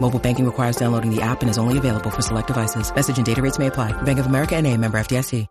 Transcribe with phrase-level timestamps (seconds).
[0.00, 2.92] Mobile banking requires downloading the app and is only available for select devices.
[2.94, 3.92] Message and data rates may apply.
[4.04, 5.46] Bank of America and a member FDIC.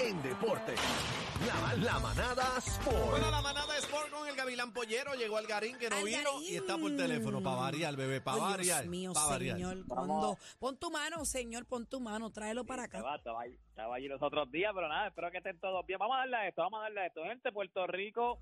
[0.00, 0.74] En deporte.
[1.46, 3.10] La, la manada Sport.
[3.10, 6.56] Bueno, la manada Sport con el Gavilán Pollero llegó al Garín que no vino y
[6.56, 8.82] está por teléfono para variar, bebé, para variar.
[8.82, 9.56] Dios mío, pa' variar.
[9.56, 9.84] señor.
[9.88, 12.98] Cuando, pon tu mano, señor, pon tu mano, tráelo para acá.
[12.98, 15.98] Estaba, estaba, ahí- estaba allí los otros días, pero nada, espero que estén todos bien.
[15.98, 17.22] Vamos a darle a esto, vamos a darle a esto.
[17.24, 18.38] Gente, Puerto Rico,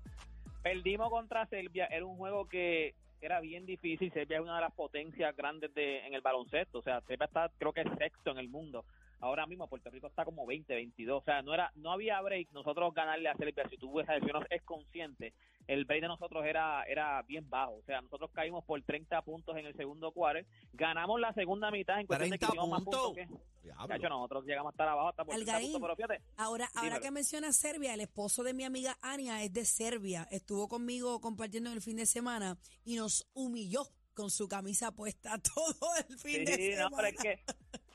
[0.63, 1.85] perdimos contra Serbia.
[1.91, 4.11] Era un juego que era bien difícil.
[4.11, 6.79] Serbia es una de las potencias grandes de, en el baloncesto.
[6.79, 8.85] O sea, Serbia está, creo que sexto en el mundo.
[9.19, 11.21] Ahora mismo Puerto Rico está como 20, 22.
[11.21, 13.67] O sea, no era no había break nosotros ganarle a Serbia.
[13.69, 15.33] Si tú ves, si uno es consciente,
[15.67, 17.73] el break de nosotros era era bien bajo.
[17.77, 20.47] O sea, nosotros caímos por 30 puntos en el segundo cuarto.
[20.73, 23.01] Ganamos la segunda mitad en cuestión de que 30 hicimos más puntos.
[23.15, 23.47] puntos que...
[23.87, 25.71] Cacho, nosotros llegamos a estar abajo hasta por 30 Algarín.
[25.73, 27.01] puntos, pero fíjate, Ahora, ahora Dímelo.
[27.01, 30.25] que menciona Serbia, el esposo de mi amiga Ania es de Serbia.
[30.31, 33.81] Estuvo conmigo compartiendo el fin de semana y nos humilló
[34.13, 36.95] con su camisa puesta todo el fin de Sí, no, semana.
[36.97, 37.43] pero es que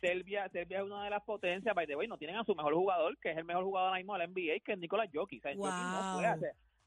[0.03, 2.75] Serbia, Serbia es una de las potencias, by the way, no tienen a su mejor
[2.75, 5.39] jugador, que es el mejor jugador ahora mismo de la NBA, que es Nicolás Jokic.
[5.41, 6.20] O sea, Jokic no Wow.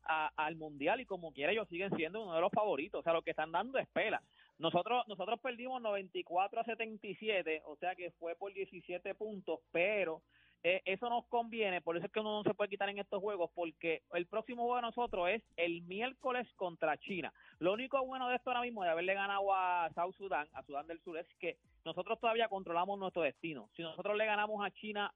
[0.08, 3.00] a- al Mundial y como quiera ellos siguen siendo uno de los favoritos.
[3.00, 4.22] O sea, lo que están dando es pela.
[4.60, 10.22] Nosotros, nosotros perdimos 94 a 77, o sea que fue por 17 puntos, pero
[10.68, 13.22] eh, eso nos conviene, por eso es que uno no se puede quitar en estos
[13.22, 17.32] juegos, porque el próximo juego de nosotros es el miércoles contra China.
[17.60, 20.88] Lo único bueno de esto ahora mismo, de haberle ganado a South Sudán, a Sudán
[20.88, 23.70] del Sur, es que nosotros todavía controlamos nuestro destino.
[23.76, 25.14] Si nosotros le ganamos a China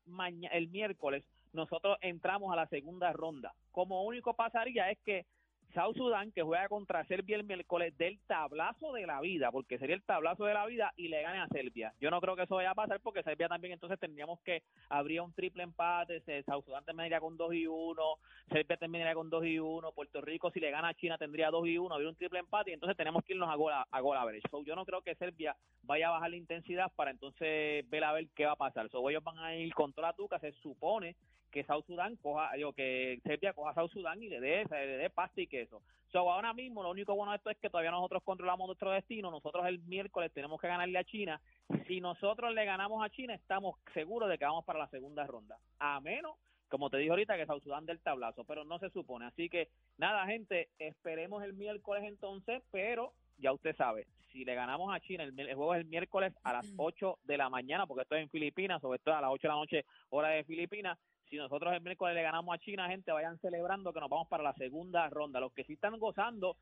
[0.51, 3.55] el miércoles, nosotros entramos a la segunda ronda.
[3.71, 5.25] Como único pasaría es que
[5.73, 9.95] South Sudán, que juega contra Serbia el miércoles, del tablazo de la vida, porque sería
[9.95, 11.93] el tablazo de la vida, y le gane a Serbia.
[11.99, 15.21] Yo no creo que eso vaya a pasar, porque Serbia también entonces tendríamos que habría
[15.21, 18.03] un triple empate, South Sudán terminaría con 2 y 1,
[18.51, 21.67] Serbia terminaría con 2 y 1, Puerto Rico si le gana a China tendría 2
[21.67, 24.01] y 1, habría un triple empate, y entonces tenemos que irnos a gol, a, a
[24.01, 24.47] gol average.
[24.49, 28.13] So, yo no creo que Serbia vaya a bajar la intensidad para entonces ver a
[28.13, 28.89] ver qué va a pasar.
[28.89, 31.15] So, ellos van a ir con toda la tuca, se supone
[31.49, 34.97] que South Sudán coja, digo, que Serbia coja a South Sudán y le dé, le
[34.97, 35.81] dé pasta y queso.
[36.11, 39.29] So, ahora mismo lo único bueno de esto es que todavía nosotros controlamos nuestro destino.
[39.29, 41.39] Nosotros el miércoles tenemos que ganarle a China.
[41.87, 45.57] Si nosotros le ganamos a China, estamos seguros de que vamos para la segunda ronda.
[45.77, 46.35] A menos,
[46.67, 49.25] como te dije ahorita, que South Sudán del tablazo, pero no se supone.
[49.25, 54.93] Así que, nada, gente, esperemos el miércoles entonces, pero ya usted sabe, si le ganamos
[54.93, 58.03] a China, el, el juego es el miércoles a las 8 de la mañana, porque
[58.03, 60.97] esto es en Filipinas, sobre todo a las 8 de la noche, hora de Filipinas.
[61.29, 64.43] Si nosotros el miércoles le ganamos a China, gente, vayan celebrando que nos vamos para
[64.43, 65.39] la segunda ronda.
[65.39, 66.57] Los que sí están gozando,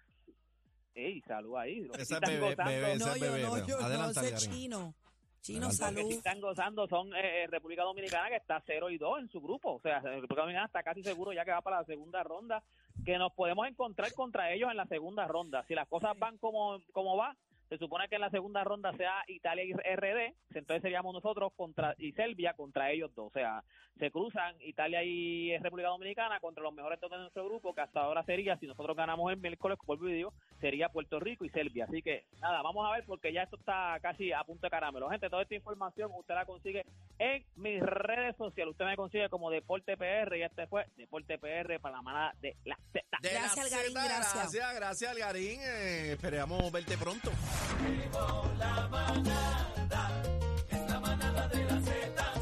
[0.94, 1.82] ey, salud ahí.
[1.82, 4.12] Los que sí están bebé, gozando, bebé, no, yo bebé, no, pero yo no, adelante,
[4.12, 4.52] ese Algarín.
[4.52, 4.94] chino.
[5.42, 6.02] Chino, Adelante.
[6.02, 9.20] Los que sí están gozando son eh, eh, República Dominicana, que está 0 y 2
[9.20, 9.76] en su grupo.
[9.76, 12.62] O sea, República Dominicana está casi seguro ya que va para la segunda ronda,
[13.06, 15.64] que nos podemos encontrar contra ellos en la segunda ronda.
[15.68, 17.38] Si las cosas van como, como va,
[17.70, 21.96] se supone que en la segunda ronda sea Italia y RD, entonces seríamos nosotros contra
[21.98, 23.28] y Serbia contra ellos dos.
[23.28, 23.64] O sea,
[24.00, 28.02] se cruzan Italia y República Dominicana contra los mejores dos de nuestro grupo, que hasta
[28.02, 31.86] ahora sería, si nosotros ganamos el miércoles, vuelvo y digo, sería Puerto Rico y Serbia.
[31.86, 35.10] Así que nada, vamos a ver porque ya esto está casi a punto de caramelo.
[35.10, 36.84] Gente, toda esta información usted la consigue
[37.20, 38.72] en mis redes sociales.
[38.72, 42.56] Usted me consigue como Deporte PR y este fue Deporte PR para la manada de
[42.66, 42.78] la
[43.22, 43.28] Z.
[43.28, 44.34] De Gracias, Algarín, Zeta, gracias.
[44.36, 45.60] Gracias, gracias, Algarín.
[45.62, 47.32] Eh, esperamos verte pronto.
[48.58, 50.07] La manada